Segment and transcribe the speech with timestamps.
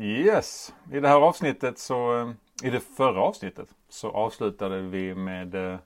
[0.00, 2.30] Yes, i det här avsnittet så, eh,
[2.62, 5.78] i det förra avsnittet så avslutade vi med eh,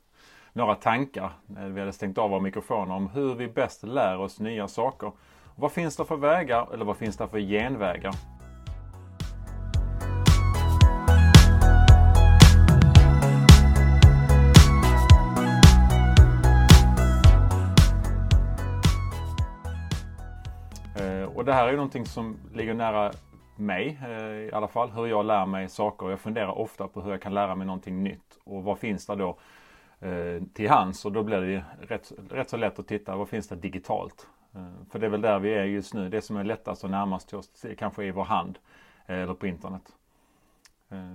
[0.52, 1.32] några tankar.
[1.58, 5.12] Eh, vi hade stängt av våra mikrofoner om hur vi bäst lär oss nya saker.
[5.56, 8.14] Vad finns det för vägar eller vad finns det för genvägar?
[21.34, 23.12] Och det här är ju någonting som ligger nära
[23.56, 24.90] mig eh, i alla fall.
[24.90, 26.10] Hur jag lär mig saker.
[26.10, 28.38] Jag funderar ofta på hur jag kan lära mig någonting nytt.
[28.44, 29.38] Och vad finns det då
[30.00, 31.04] eh, till hands?
[31.04, 33.16] Och då blir det rätt, rätt så lätt att titta.
[33.16, 34.26] Vad finns det digitalt?
[34.54, 36.08] Eh, för det är väl där vi är just nu.
[36.08, 38.58] Det som är lättast och närmast till oss kanske är i vår hand.
[39.06, 39.92] Eller på internet.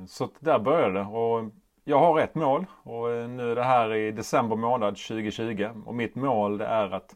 [0.08, 1.06] Så där började det.
[1.06, 1.52] Och
[1.84, 2.66] jag har ett mål.
[2.84, 5.70] Och nu är det här i december månad 2020.
[5.86, 7.16] Och mitt mål det är att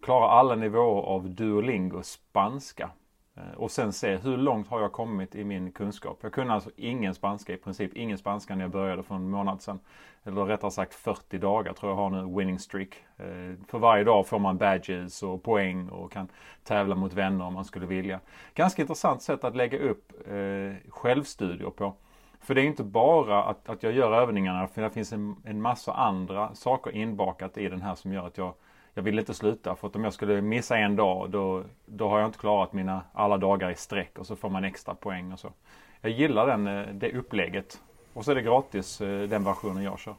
[0.00, 2.90] klara alla nivåer av Duolingo spanska.
[3.38, 6.18] Eh, och sen se hur långt har jag kommit i min kunskap.
[6.20, 9.62] Jag kunde alltså ingen spanska i princip, ingen spanska när jag började för en månad
[9.62, 9.80] sedan.
[10.24, 13.04] Eller rättare sagt 40 dagar tror jag har nu winning streak.
[13.16, 13.26] Eh,
[13.68, 16.28] för varje dag får man badges och poäng och kan
[16.64, 18.20] tävla mot vänner om man skulle vilja.
[18.54, 21.94] Ganska intressant sätt att lägga upp eh, självstudier på.
[22.40, 25.62] För det är inte bara att, att jag gör övningarna, för det finns en, en
[25.62, 28.54] massa andra saker inbakat i den här som gör att jag
[28.98, 32.18] jag vill inte sluta för att om jag skulle missa en dag då, då har
[32.18, 35.38] jag inte klarat mina alla dagar i sträck och så får man extra poäng och
[35.38, 35.52] så.
[36.00, 37.80] Jag gillar den, eh, det upplägget.
[38.14, 40.14] Och så är det gratis eh, den versionen jag kör.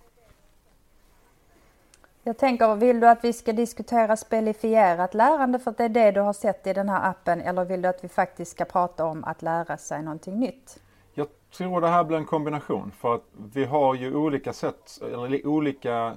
[2.24, 6.12] Jag tänker, vill du att vi ska diskutera spelifierat lärande för att det är det
[6.12, 9.06] du har sett i den här appen eller vill du att vi faktiskt ska prata
[9.06, 10.80] om att lära sig någonting nytt?
[11.14, 15.48] Jag tror det här blir en kombination för att vi har ju olika sätt, eller
[15.48, 16.16] olika,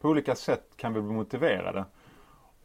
[0.00, 1.84] på olika sätt kan vi bli motiverade.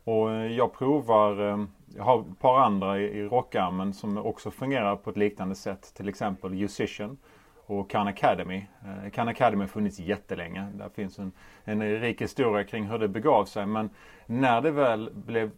[0.03, 4.95] Och eh, jag provar, eh, jag har ett par andra i rockarmen som också fungerar
[4.95, 5.93] på ett liknande sätt.
[5.93, 7.17] Till exempel Musician
[7.65, 8.65] och Khan Academy.
[8.85, 10.67] Eh, Khan Academy har funnits jättelänge.
[10.75, 11.31] Där finns en,
[11.63, 13.65] en rik historia kring hur det begav sig.
[13.65, 13.89] Men
[14.25, 15.51] när det väl blev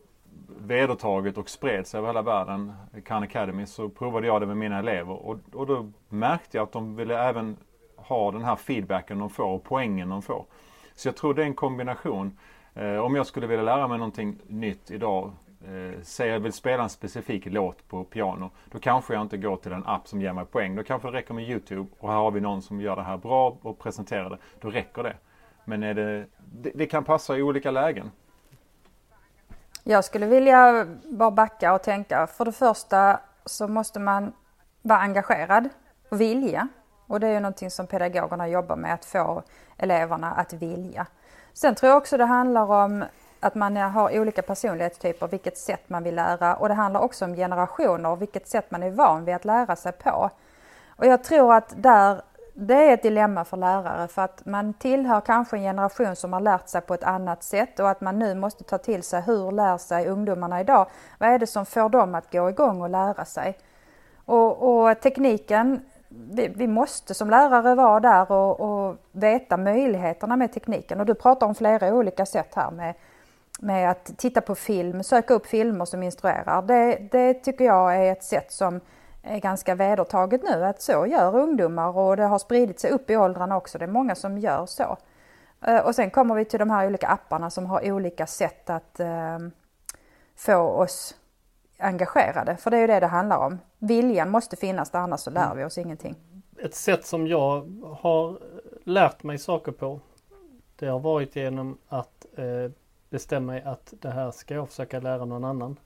[0.58, 2.74] vedertaget och spred sig över hela världen,
[3.06, 5.14] Khan Academy, så provade jag det med mina elever.
[5.14, 7.58] Och, och då märkte jag att de ville även
[7.96, 10.46] ha den här feedbacken de får och poängen de får.
[10.96, 12.38] Så jag tror det är en kombination.
[12.76, 15.32] Eh, om jag skulle vilja lära mig någonting nytt idag,
[15.68, 19.58] eh, säg jag vill spela en specifik låt på piano, då kanske jag inte går
[19.58, 20.76] till en app som ger mig poäng.
[20.76, 23.18] Då kanske det räcker med Youtube och här har vi någon som gör det här
[23.18, 24.38] bra och presenterar det.
[24.62, 25.16] Då räcker det.
[25.66, 28.12] Men är det, det, det kan passa i olika lägen.
[29.84, 34.34] Jag skulle vilja bara backa och tänka, för det första så måste man
[34.82, 35.70] vara engagerad
[36.10, 36.68] och vilja.
[37.08, 39.44] Och det är ju någonting som pedagogerna jobbar med, att få
[39.78, 41.08] eleverna att vilja.
[41.54, 43.06] Sen tror jag också det handlar om
[43.40, 47.36] att man har olika personlighetstyper, vilket sätt man vill lära och det handlar också om
[47.36, 50.30] generationer, vilket sätt man är van vid att lära sig på.
[50.90, 52.22] Och jag tror att där,
[52.54, 56.40] det är ett dilemma för lärare för att man tillhör kanske en generation som har
[56.40, 59.52] lärt sig på ett annat sätt och att man nu måste ta till sig hur
[59.52, 60.88] lär sig ungdomarna idag?
[61.18, 63.58] Vad är det som får dem att gå igång och lära sig?
[64.26, 65.82] Och, och tekniken
[66.16, 71.00] vi, vi, måste som lärare vara där och, och, veta möjligheterna med tekniken.
[71.00, 72.94] Och du pratar om flera olika sätt här med,
[73.60, 76.62] med att titta på film, söka upp filmer som instruerar.
[76.62, 78.80] Det, det tycker jag är ett sätt som
[79.24, 83.18] är ganska vedertaget nu, att så gör ungdomar och det har spridit sig upp i
[83.18, 83.78] åldrarna också.
[83.78, 84.98] Det är många som gör så.
[85.66, 89.00] Eh, och sen kommer vi till de här olika apparna som har olika sätt att
[89.00, 89.40] eh,
[90.36, 91.16] få oss
[91.80, 93.60] engagerade, för det är ju det det handlar om.
[93.84, 95.58] Viljan måste finnas där, annars så lär mm.
[95.58, 96.16] vi oss ingenting.
[96.58, 98.40] Ett sätt som jag har
[98.84, 100.00] lärt mig saker på,
[100.76, 102.72] det har varit genom att eh,
[103.10, 105.78] bestämma mig att det här ska jag försöka lära någon annan.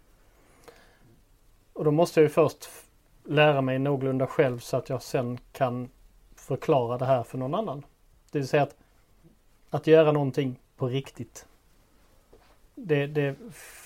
[1.73, 2.69] Och då måste jag ju först
[3.23, 5.89] lära mig någorlunda själv så att jag sen kan
[6.35, 7.85] förklara det här för någon annan.
[8.31, 8.75] Det vill säga att,
[9.69, 11.45] att göra någonting på riktigt.
[12.75, 13.35] Det, det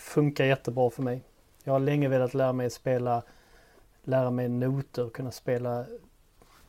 [0.06, 1.22] funkar jättebra för mig.
[1.64, 3.24] Jag har länge velat lära mig spela,
[4.04, 5.86] lära mig noter, kunna spela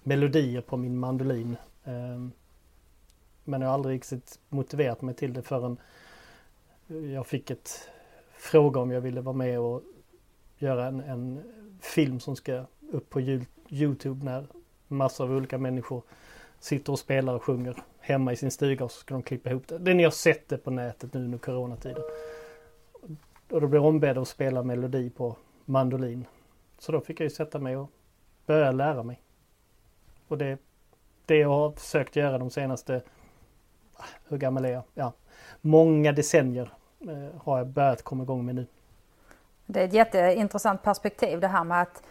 [0.02, 1.56] melodier på min mandolin.
[1.84, 2.32] Ehm,
[3.44, 5.76] men jag har aldrig riktigt motiverat mig till det förrän
[6.86, 7.88] jag fick ett
[8.36, 9.82] fråga om jag ville vara med och
[10.58, 11.42] göra en, en
[11.80, 13.20] film som ska upp på
[13.68, 14.46] Youtube när
[14.88, 16.02] massor av olika människor
[16.60, 19.68] sitter och spelar och sjunger hemma i sin stuga och så ska de klippa ihop
[19.68, 19.78] det.
[19.78, 22.02] Det ni har sett det på nätet nu under coronatiden.
[23.50, 26.24] Och då blir ombedd att spela melodi på mandolin.
[26.82, 27.90] Så då fick jag ju sätta mig och
[28.46, 29.22] börja lära mig.
[30.28, 30.58] Och det,
[31.26, 33.02] det jag har försökt göra de senaste,
[33.94, 34.82] ah, hur gammal är jag?
[34.94, 35.12] Ja,
[35.60, 38.66] många decennier eh, har jag börjat komma igång med nu.
[39.66, 42.02] Det är ett jätteintressant perspektiv det här med att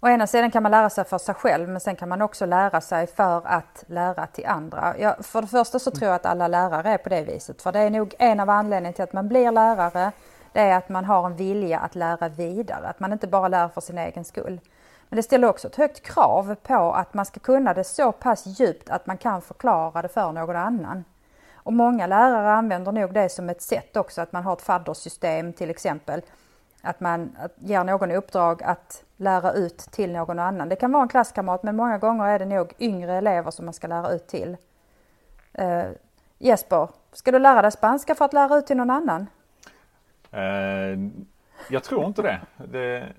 [0.00, 2.46] Å ena sidan kan man lära sig för sig själv men sen kan man också
[2.46, 4.94] lära sig för att lära till andra.
[4.98, 7.62] Ja, för det första så tror jag att alla lärare är på det viset.
[7.62, 10.12] För det är nog en av anledningarna till att man blir lärare.
[10.52, 12.88] Det är att man har en vilja att lära vidare.
[12.88, 14.60] Att man inte bara lär för sin egen skull.
[15.08, 18.46] Men det ställer också ett högt krav på att man ska kunna det så pass
[18.46, 21.04] djupt att man kan förklara det för någon annan.
[21.54, 25.52] Och många lärare använder nog det som ett sätt också, att man har ett faddersystem
[25.52, 26.22] till exempel.
[26.82, 30.68] Att man ger någon i uppdrag att lära ut till någon annan.
[30.68, 33.74] Det kan vara en klasskamrat men många gånger är det nog yngre elever som man
[33.74, 34.56] ska lära ut till.
[35.60, 35.84] Uh,
[36.38, 39.26] Jesper, ska du lära dig spanska för att lära ut till någon annan?
[40.34, 41.10] Uh,
[41.68, 42.40] jag tror inte det.
[42.56, 43.12] det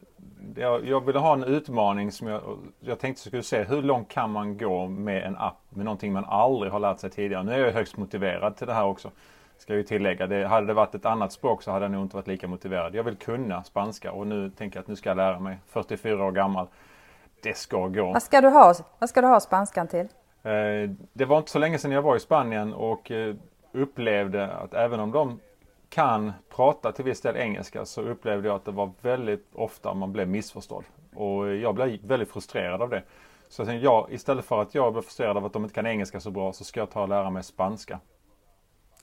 [0.55, 2.41] jag, jag ville ha en utmaning som jag,
[2.79, 6.25] jag tänkte skulle se hur långt kan man gå med en app med någonting man
[6.25, 7.43] aldrig har lärt sig tidigare.
[7.43, 9.11] Nu är jag högst motiverad till det här också.
[9.57, 10.27] Ska jag tillägga.
[10.27, 12.95] Det, hade det varit ett annat språk så hade jag nog inte varit lika motiverad.
[12.95, 15.57] Jag vill kunna spanska och nu tänker jag att nu ska jag lära mig.
[15.67, 16.67] 44 år gammal.
[17.43, 18.13] Det ska gå.
[18.13, 20.07] Vad ska du ha, vad ska du ha spanskan till?
[20.43, 23.35] Eh, det var inte så länge sedan jag var i Spanien och eh,
[23.71, 25.39] upplevde att även om de
[25.93, 30.13] kan prata till viss del engelska så upplevde jag att det var väldigt ofta man
[30.13, 30.83] blev missförstådd.
[31.15, 33.03] Och jag blev väldigt frustrerad av det.
[33.49, 35.85] Så jag tänkte, ja, istället för att jag blir frustrerad av att de inte kan
[35.85, 37.99] engelska så bra så ska jag ta och lära mig spanska.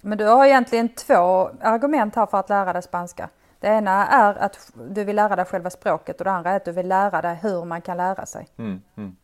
[0.00, 3.28] Men du har egentligen två argument här för att lära dig spanska.
[3.60, 6.64] Det ena är att du vill lära dig själva språket och det andra är att
[6.64, 8.48] du vill lära dig hur man kan lära sig.
[8.56, 9.16] Mm, mm.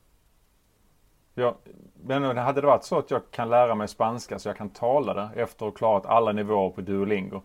[1.35, 1.57] Ja,
[2.03, 5.15] men hade det varit så att jag kan lära mig spanska så jag kan tala
[5.15, 7.43] det efter att ha klarat alla nivåer på Duolingo.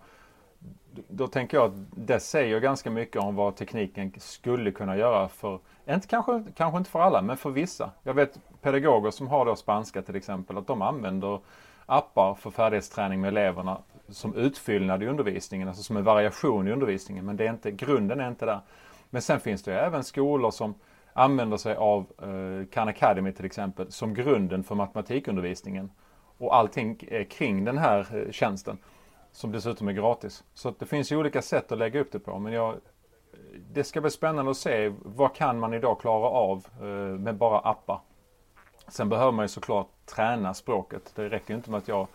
[1.07, 5.59] Då tänker jag att det säger ganska mycket om vad tekniken skulle kunna göra för,
[5.89, 7.91] inte, kanske, kanske inte för alla, men för vissa.
[8.03, 11.39] Jag vet pedagoger som har då spanska till exempel, att de använder
[11.85, 13.77] appar för färdighetsträning med eleverna
[14.09, 17.25] som utfyllnad i undervisningen, alltså som en variation i undervisningen.
[17.25, 18.59] Men det är inte, grunden är inte där.
[19.09, 20.75] Men sen finns det ju även skolor som
[21.13, 25.91] använder sig av eh, Khan Academy till exempel som grunden för matematikundervisningen.
[26.37, 26.95] Och allting
[27.29, 28.77] kring den här eh, tjänsten.
[29.31, 30.43] Som dessutom är gratis.
[30.53, 32.39] Så det finns ju olika sätt att lägga upp det på.
[32.39, 32.79] Men jag, eh,
[33.73, 36.85] det ska bli spännande att se vad kan man idag klara av eh,
[37.19, 37.99] med bara appar.
[38.87, 41.11] Sen behöver man ju såklart träna språket.
[41.15, 42.07] Det räcker inte med att jag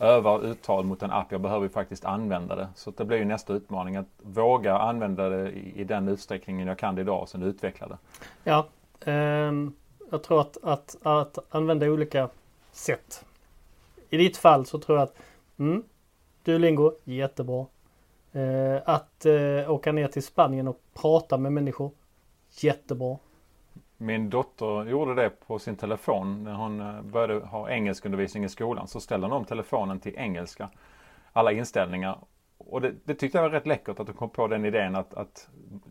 [0.00, 1.32] övar uttal mot en app.
[1.32, 2.68] Jag behöver ju faktiskt använda det.
[2.74, 6.78] Så det blir ju nästa utmaning att våga använda det i, i den utsträckningen jag
[6.78, 7.98] kan det idag och sen utveckla det.
[8.44, 8.66] Ja,
[9.00, 9.52] eh,
[10.10, 12.28] jag tror att, att, att använda olika
[12.72, 13.24] sätt.
[14.10, 15.16] I ditt fall så tror jag att
[15.58, 15.82] mm,
[16.44, 17.66] Duolingo, jättebra.
[18.32, 21.90] Eh, att eh, åka ner till Spanien och prata med människor,
[22.50, 23.18] jättebra.
[24.00, 28.88] Min dotter gjorde det på sin telefon när hon eh, började ha engelskundervisning i skolan.
[28.88, 30.68] Så ställde hon om telefonen till engelska.
[31.32, 32.18] Alla inställningar.
[32.58, 35.14] Och det, det, tyckte jag var rätt läckert att hon kom på den idén att,
[35.14, 35.48] att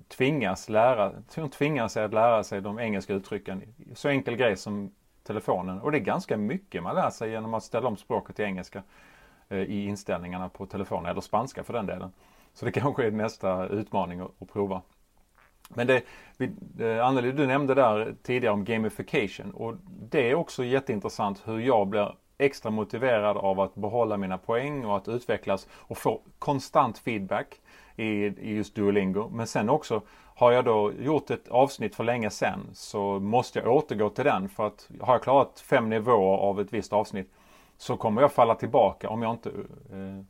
[0.07, 3.61] tvingas lära, hon tvingar sig att lära sig de engelska uttrycken.
[3.93, 4.91] Så enkel grej som
[5.23, 5.81] telefonen.
[5.81, 8.83] Och det är ganska mycket man lär sig genom att ställa om språket till engelska
[9.49, 12.11] eh, i inställningarna på telefonen, eller spanska för den delen.
[12.53, 14.81] Så det kanske är nästa utmaning att, att prova.
[15.69, 16.03] Men det,
[16.79, 19.75] eh, Anneli, du nämnde där tidigare om gamification och
[20.09, 24.97] det är också jätteintressant hur jag blir extra motiverad av att behålla mina poäng och
[24.97, 27.61] att utvecklas och få konstant feedback
[27.95, 29.29] i, i just Duolingo.
[29.29, 30.01] Men sen också
[30.35, 34.49] har jag då gjort ett avsnitt för länge sen så måste jag återgå till den
[34.49, 37.31] för att har jag klarat fem nivåer av ett visst avsnitt
[37.77, 40.23] så kommer jag falla tillbaka om jag inte eh,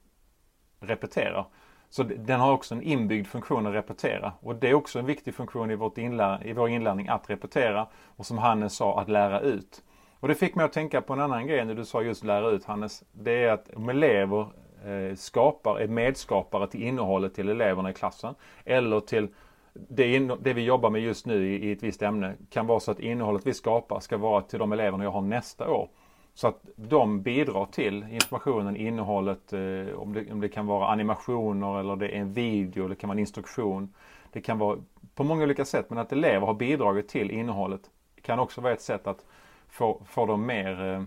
[0.79, 1.45] repeterar.
[1.89, 4.33] Så den har också en inbyggd funktion att repetera.
[4.39, 7.87] Och det är också en viktig funktion i, vårt inlär, i vår inlärning att repetera.
[8.05, 9.83] Och som Hannes sa, att lära ut.
[10.19, 12.49] Och det fick mig att tänka på en annan grej när du sa just lära
[12.49, 13.03] ut Hannes.
[13.11, 14.47] Det är att om elever
[14.85, 18.35] eh, skapar, är medskapare till innehållet till eleverna i klassen.
[18.65, 19.27] Eller till
[19.73, 22.91] det, det, vi jobbar med just nu i, i ett visst ämne kan vara så
[22.91, 25.89] att innehållet vi skapar ska vara till de eleverna jag har nästa år.
[26.37, 31.79] Så att de bidrar till informationen, innehållet, eh, om, det, om det kan vara animationer
[31.79, 33.93] eller det är en video, det kan vara en instruktion.
[34.31, 34.77] Det kan vara
[35.15, 37.81] på många olika sätt men att elever har bidragit till innehållet
[38.21, 39.25] kan också vara ett sätt att
[39.67, 41.03] få, få dem mer eh,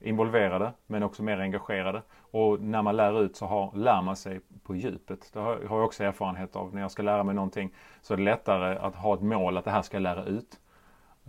[0.00, 2.02] involverade men också mer engagerade.
[2.18, 5.30] Och när man lär ut så har, lär man sig på djupet.
[5.32, 6.74] Det har, har jag också erfarenhet av.
[6.74, 7.70] När jag ska lära mig någonting
[8.02, 10.58] så är det lättare att ha ett mål att det här ska jag lära ut.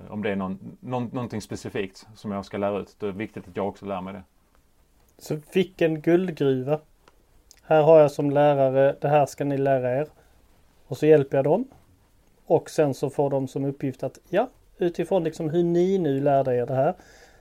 [0.09, 2.95] Om det är någon, någon, någonting specifikt som jag ska lära ut.
[2.99, 4.23] Då är det viktigt att jag också lär mig det.
[5.17, 6.79] Så vilken guldgruva.
[7.63, 10.07] Här har jag som lärare, det här ska ni lära er.
[10.87, 11.67] Och så hjälper jag dem.
[12.45, 16.55] Och sen så får de som uppgift att, ja, utifrån liksom hur ni nu lärde
[16.55, 16.93] er det här.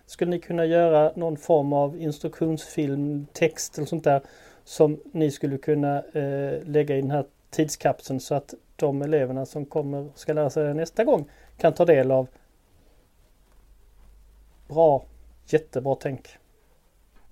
[0.06, 4.21] Skulle ni kunna göra någon form av instruktionsfilm, text eller sånt där
[4.64, 9.66] som ni skulle kunna eh, lägga i den här tidskapseln så att de eleverna som
[9.66, 12.28] kommer ska lära sig det nästa gång kan ta del av
[14.73, 15.05] bra,
[15.47, 16.29] jättebra tänk.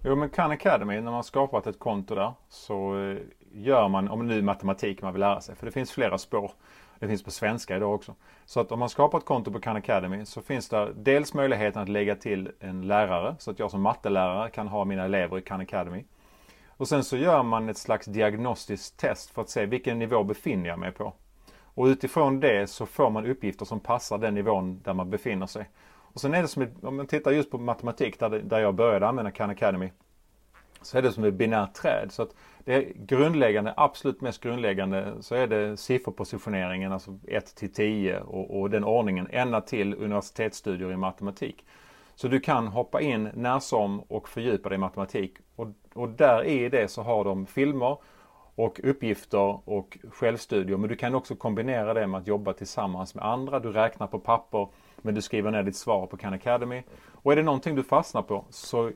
[0.02, 3.18] Jo men Khan Academy, när man skapat ett konto där så eh,
[3.52, 6.18] gör man, om det nu är matematik man vill lära sig, för det finns flera
[6.18, 6.52] spår.
[6.98, 8.14] Det finns på svenska idag också.
[8.44, 11.82] Så att om man skapar ett konto på Khan Academy så finns det dels möjligheten
[11.82, 15.42] att lägga till en lärare så att jag som mattelärare kan ha mina elever i
[15.42, 16.04] Khan Academy.
[16.68, 20.68] Och sen så gör man ett slags diagnostiskt test för att se vilken nivå befinner
[20.68, 21.12] jag mig på.
[21.74, 25.68] Och utifrån det så får man uppgifter som passar den nivån där man befinner sig.
[26.12, 28.74] Och sen är det som, ett, om man tittar just på matematik där, där jag
[28.74, 29.90] började använda Khan Academy.
[30.82, 32.12] Så är det som ett binärt träd.
[32.12, 38.20] Så att det grundläggande, absolut mest grundläggande så är det sifferpositioneringen, alltså 1 till 10
[38.20, 41.64] och, och den ordningen ända till universitetsstudier i matematik.
[42.14, 45.36] Så du kan hoppa in när som och fördjupa dig i matematik.
[45.56, 47.96] Och, och där i det så har de filmer
[48.54, 50.76] och uppgifter och självstudier.
[50.76, 53.60] Men du kan också kombinera det med att jobba tillsammans med andra.
[53.60, 54.68] Du räknar på papper
[55.02, 56.82] men du skriver ner ditt svar på Khan Academy.
[57.12, 58.90] Och är det någonting du fastnar på så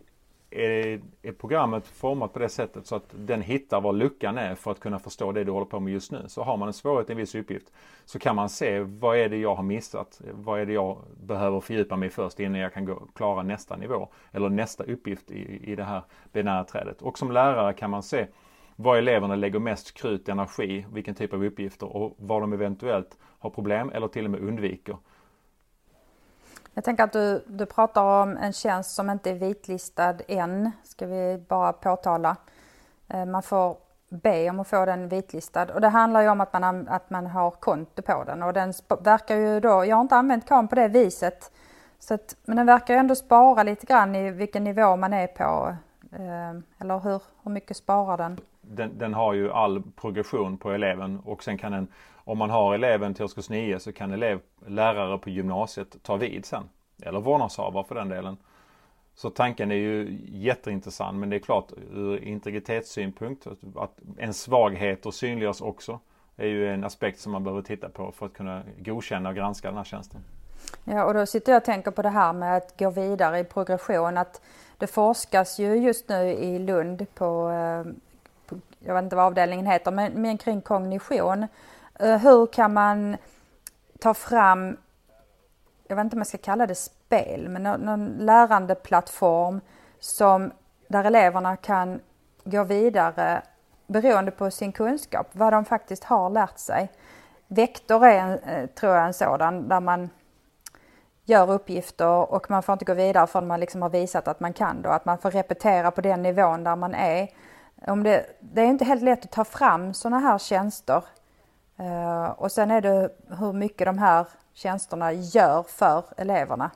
[0.54, 4.70] är, är programmet format på det sättet så att den hittar var luckan är för
[4.70, 6.24] att kunna förstå det du håller på med just nu.
[6.26, 7.72] Så har man en svårighet i en viss uppgift
[8.04, 10.20] så kan man se vad är det jag har missat?
[10.32, 14.08] Vad är det jag behöver fördjupa mig först innan jag kan gå, klara nästa nivå
[14.32, 17.02] eller nästa uppgift i, i det här binära trädet.
[17.02, 18.26] Och som lärare kan man se
[18.76, 23.50] var eleverna lägger mest krut, energi, vilken typ av uppgifter och vad de eventuellt har
[23.50, 24.96] problem eller till och med undviker.
[26.74, 31.06] Jag tänker att du, du pratar om en tjänst som inte är vitlistad än, ska
[31.06, 32.36] vi bara påtala.
[33.08, 33.76] Eh, man får
[34.08, 37.26] be om att få den vitlistad och det handlar ju om att man, att man
[37.26, 40.74] har konto på den och den verkar ju då, jag har inte använt KAN på
[40.74, 41.52] det viset,
[41.98, 45.26] så att, men den verkar ju ändå spara lite grann i vilken nivå man är
[45.26, 45.76] på.
[46.12, 48.40] Eh, eller hur, hur mycket sparar den?
[48.60, 48.98] den?
[48.98, 51.88] Den har ju all progression på eleven och sen kan den
[52.24, 56.44] om man har eleven till årskurs 9 så kan elev, lärare på gymnasiet ta vid
[56.44, 56.68] sen.
[57.02, 58.36] Eller vårdnadshavare för den delen.
[59.14, 65.14] Så tanken är ju jätteintressant men det är klart ur integritetssynpunkt att en svaghet och
[65.14, 66.00] synliggörs också.
[66.36, 69.68] är ju en aspekt som man behöver titta på för att kunna godkänna och granska
[69.68, 70.20] den här tjänsten.
[70.84, 73.44] Ja och då sitter jag och tänker på det här med att gå vidare i
[73.44, 74.18] progression.
[74.18, 74.40] Att
[74.78, 77.92] det forskas ju just nu i Lund på, eh,
[78.46, 81.46] på jag vet inte vad avdelningen heter, men, men kring kognition.
[81.98, 83.16] Eh, hur kan man
[84.00, 84.76] ta fram,
[85.88, 89.60] jag vet inte om jag ska kalla det spel, men någon lärandeplattform
[90.00, 90.52] som
[90.88, 92.00] där eleverna kan
[92.44, 93.42] gå vidare
[93.86, 96.92] beroende på sin kunskap, vad de faktiskt har lärt sig.
[97.48, 100.10] Vektor är, en, eh, tror jag, en sådan där man
[101.24, 104.52] gör uppgifter och man får inte gå vidare förrän man liksom har visat att man
[104.52, 107.28] kan då, att man får repetera på den nivån där man är.
[107.86, 111.04] Om det, det är inte helt lätt att ta fram sådana här tjänster
[111.76, 116.70] Eh, och sen är det hur mycket de här tjänsterna gör för eleverna.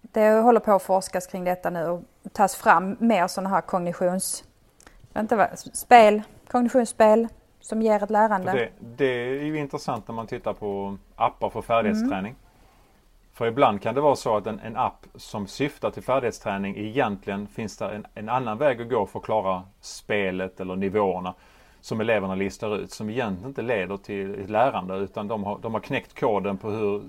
[0.00, 4.44] Det håller på att forskas kring detta nu och tas fram mer sådana här kognitions...
[5.18, 7.28] Inte spel, kognitionsspel
[7.60, 8.52] som ger ett lärande.
[8.52, 12.32] Det, det, är ju intressant när man tittar på appar för färdighetsträning.
[12.32, 12.36] Mm.
[13.32, 17.46] För ibland kan det vara så att en, en, app som syftar till färdighetsträning egentligen
[17.46, 21.34] finns det en, en annan väg att gå för att klara spelet eller nivåerna
[21.80, 25.74] som eleverna listar ut som egentligen inte leder till ett lärande utan de har, de
[25.74, 27.02] har knäckt koden på hur,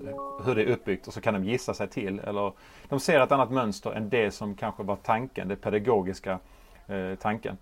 [0.44, 2.52] hur det är uppbyggt och så kan de gissa sig till eller
[2.88, 6.38] de ser ett annat mönster än det som kanske var tanken, det pedagogiska
[6.86, 7.56] eh, tanken.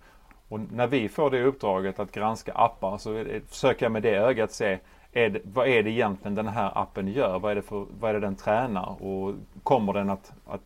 [0.49, 4.15] Och när vi får det uppdraget att granska appar så det, försöker jag med det
[4.15, 4.79] ögat se
[5.11, 7.39] är det, vad är det egentligen den här appen gör?
[7.39, 9.03] Vad är det, för, vad är det den tränar?
[9.03, 10.61] Och kommer den att, att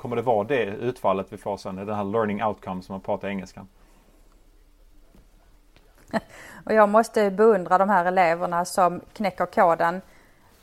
[0.00, 1.76] Kommer det vara det utfallet vi får sen?
[1.76, 3.66] Den här learning outcome som man pratar engelska?
[6.64, 10.02] Och jag måste beundra de här eleverna som knäcker koden.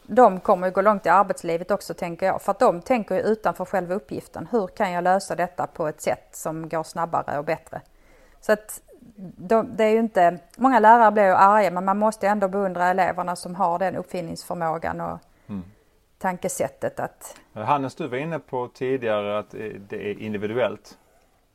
[0.04, 3.22] De kommer ju gå långt i arbetslivet också tänker jag, för att de tänker ju
[3.22, 4.48] utanför själva uppgiften.
[4.52, 7.82] Hur kan jag lösa detta på ett sätt som går snabbare och bättre?
[8.42, 8.82] Så att
[9.38, 12.88] de, det är ju inte, många lärare blir ju arga men man måste ändå beundra
[12.88, 15.64] eleverna som har den uppfinningsförmågan och mm.
[16.18, 17.38] tankesättet att...
[17.54, 19.52] Hannes, du var inne på tidigare att
[19.90, 20.98] det är individuellt.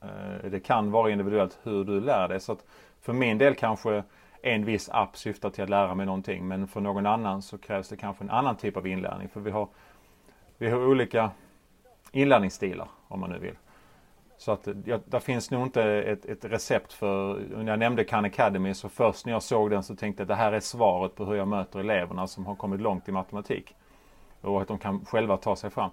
[0.03, 2.41] Eh, det kan vara individuellt hur du lär dig.
[2.41, 2.65] Så att
[3.01, 4.03] för min del kanske
[4.43, 7.89] en viss app syftar till att lära mig någonting men för någon annan så krävs
[7.89, 9.29] det kanske en annan typ av inlärning.
[9.29, 9.69] För vi har,
[10.59, 11.31] vi har olika
[12.13, 13.57] inlärningsstilar om man nu vill.
[14.37, 18.25] Så att ja, där finns nog inte ett, ett recept för, när jag nämnde Khan
[18.25, 21.15] Academy så först när jag såg den så tänkte jag att det här är svaret
[21.15, 23.75] på hur jag möter eleverna som har kommit långt i matematik.
[24.41, 25.91] Och att de kan själva ta sig fram.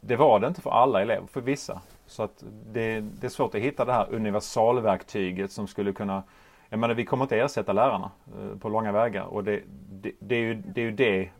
[0.00, 1.80] Det var det inte för alla elever, för vissa.
[2.10, 6.22] Så att det, det är svårt att hitta det här universalverktyget som skulle kunna
[6.68, 10.34] jag menar, vi kommer inte ersätta lärarna eh, på långa vägar och det, det, det,
[10.34, 11.30] är ju, det är ju det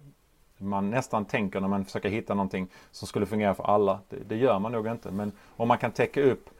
[0.58, 4.00] man nästan tänker när man försöker hitta någonting som skulle fungera för alla.
[4.08, 5.10] Det, det, gör man nog inte.
[5.10, 6.50] Men om man kan täcka upp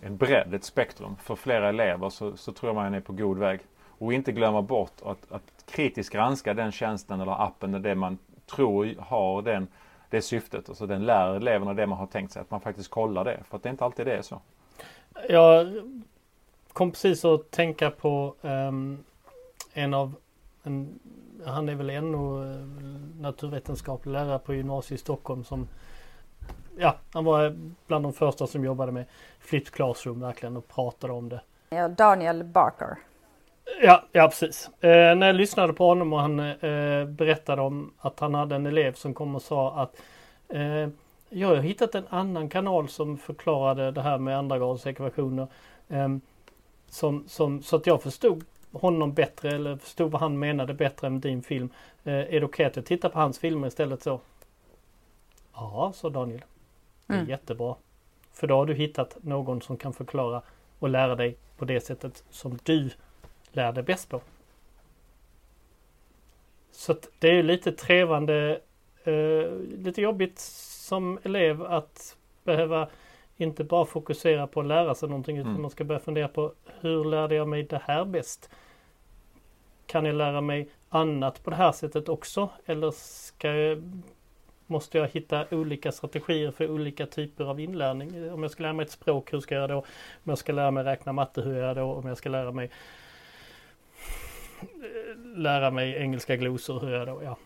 [0.00, 3.38] en bredd, ett spektrum för flera elever så, så tror jag man är på god
[3.38, 3.60] väg.
[3.86, 8.94] Och inte glömma bort att, att kritiskt granska den tjänsten eller appen, det man tror
[8.98, 9.68] har den,
[10.10, 10.68] det syftet.
[10.68, 12.42] Alltså den lär eleverna det man har tänkt sig.
[12.42, 13.40] Att man faktiskt kollar det.
[13.48, 14.40] För att det är inte alltid det är så.
[15.28, 15.82] Jag
[16.72, 19.04] kom precis att tänka på um,
[19.72, 20.14] en av
[20.62, 20.98] en,
[21.46, 22.56] han är väl NO eh,
[23.20, 25.68] naturvetenskaplig lärare på gymnasiet i Stockholm som
[26.80, 29.04] Ja, han var bland de första som jobbade med
[29.40, 31.40] flipped classroom verkligen och pratade om det.
[31.70, 32.98] Ja, Daniel Barker.
[33.80, 34.70] Ja, ja precis.
[34.80, 38.66] Eh, när jag lyssnade på honom och han eh, berättade om att han hade en
[38.66, 40.02] elev som kom och sa att
[40.48, 40.88] eh,
[41.28, 45.46] jag har hittat en annan kanal som förklarade det här med andra graders ekvationer.
[45.88, 46.08] Eh,
[46.88, 51.20] som, som, så att jag förstod honom bättre eller förstod vad han menade bättre än
[51.20, 51.70] din film.
[52.04, 54.20] Eh, är det okej att jag tittar på hans filmer istället så?
[55.54, 56.44] Ja, sa Daniel.
[57.06, 57.30] Det är mm.
[57.30, 57.74] jättebra.
[58.32, 60.42] För då har du hittat någon som kan förklara
[60.78, 62.90] och lära dig på det sättet som du
[63.52, 64.20] lär dig bäst på.
[66.70, 68.60] Så det är lite trevande,
[69.04, 72.88] eh, lite jobbigt som elev att behöva
[73.36, 75.62] inte bara fokusera på att lära sig någonting utan mm.
[75.62, 78.50] man ska börja fundera på hur lärde jag mig det här bäst?
[79.86, 82.50] Kan jag lära mig annat på det här sättet också?
[82.66, 84.02] Eller ska jag,
[84.66, 88.32] måste jag hitta olika strategier för olika typer av inlärning?
[88.32, 89.78] Om jag ska lära mig ett språk, hur ska jag göra då?
[89.78, 89.84] Om
[90.24, 91.92] jag ska lära mig räkna matte, hur gör jag då?
[91.92, 92.70] Om jag ska lära mig
[95.36, 97.22] lära mig engelska glosor, hur jag då?
[97.22, 97.36] Ja.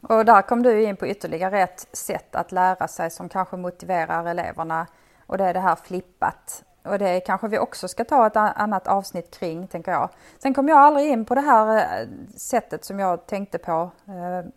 [0.00, 4.26] Och där kom du in på ytterligare ett sätt att lära sig som kanske motiverar
[4.26, 4.86] eleverna
[5.26, 6.64] och det är det här flippat.
[6.82, 10.08] Och det kanske vi också ska ta ett annat avsnitt kring, tänker jag.
[10.38, 13.90] Sen kom jag aldrig in på det här eh, sättet som jag tänkte på.
[14.06, 14.50] Eh,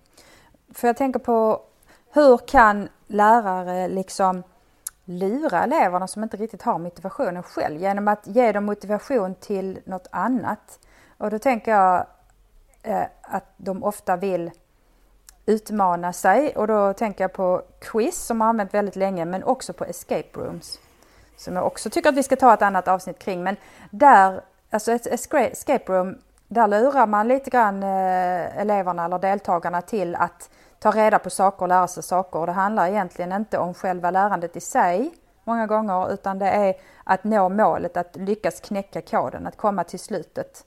[0.73, 1.61] för jag tänker på
[2.13, 4.43] hur kan lärare liksom
[5.05, 10.07] lura eleverna som inte riktigt har motivationen själv genom att ge dem motivation till något
[10.11, 10.79] annat.
[11.17, 12.05] Och då tänker jag
[12.83, 14.51] eh, att de ofta vill
[15.45, 19.73] utmana sig och då tänker jag på quiz som har använt väldigt länge men också
[19.73, 20.79] på escape rooms.
[21.37, 23.55] Som jag också tycker att vi ska ta ett annat avsnitt kring men
[23.91, 30.15] där, alltså ett escape room, där lurar man lite grann eh, eleverna eller deltagarna till
[30.15, 30.49] att
[30.79, 34.11] ta reda på saker och lära sig saker och det handlar egentligen inte om själva
[34.11, 39.47] lärandet i sig många gånger utan det är att nå målet, att lyckas knäcka koden,
[39.47, 40.65] att komma till slutet.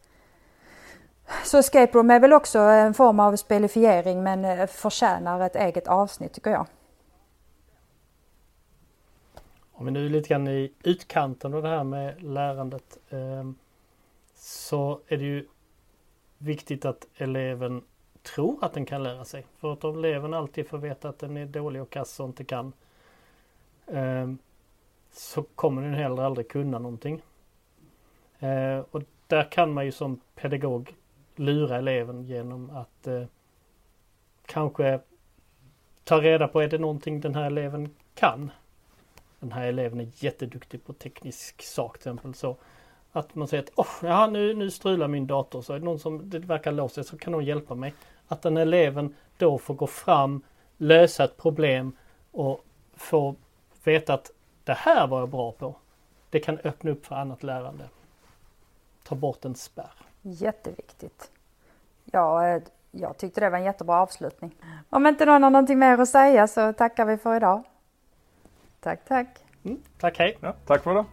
[1.44, 5.88] Så escape room är väl också en form av spelifiering men eh, förtjänar ett eget
[5.88, 6.66] avsnitt tycker jag.
[9.72, 13.54] Om vi nu är lite grann i utkanten av det här med lärandet ehm,
[14.34, 15.46] så är det ju
[16.38, 17.82] viktigt att eleven
[18.22, 19.46] tror att den kan lära sig.
[19.60, 22.44] För att om eleven alltid får veta att den är dålig och kass och inte
[22.44, 22.72] kan
[23.86, 24.38] ehm,
[25.12, 27.22] så kommer den heller aldrig kunna någonting.
[28.38, 30.94] Eh, och där kan man ju som pedagog
[31.38, 33.22] lura eleven genom att eh,
[34.46, 35.00] kanske
[36.04, 38.50] ta reda på är det någonting den här eleven kan.
[39.40, 42.34] Den här eleven är jätteduktig på teknisk sak till exempel.
[42.34, 42.56] Så
[43.12, 45.98] att man säger att oh, ja, nu, nu strular min dator så är det någon
[45.98, 47.94] som det verkar låsa så kan någon hjälpa mig.
[48.28, 50.42] Att den eleven då får gå fram,
[50.76, 51.92] lösa ett problem
[52.30, 53.34] och få
[53.84, 54.30] veta att
[54.64, 55.74] det här var jag bra på.
[56.30, 57.88] Det kan öppna upp för annat lärande.
[59.02, 60.07] Ta bort en spärr.
[60.22, 61.30] Jätteviktigt.
[62.04, 64.54] Ja, eh, jag tyckte det var en jättebra avslutning.
[64.90, 67.62] Om inte någon har någonting mer att säga så tackar vi för idag.
[68.80, 69.44] Tack, tack.
[69.64, 70.38] Mm, tack, hej.
[70.40, 71.04] Ja, tack för idag.